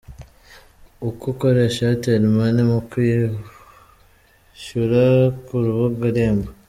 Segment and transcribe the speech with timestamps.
[1.07, 5.03] Uko ukoresha Airtel money mukwihyura
[5.45, 6.49] ku rubuga Irembo.